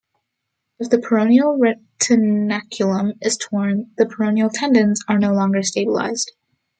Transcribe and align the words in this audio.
If 0.79 0.89
the 0.89 0.97
peroneal 0.97 1.59
retinaculum 1.59 3.19
is 3.21 3.37
torn, 3.37 3.91
the 3.99 4.05
peroneal 4.05 4.49
tendons 4.51 5.03
are 5.07 5.19
no 5.19 5.31
longer 5.31 5.61
stabilized. 5.61 6.31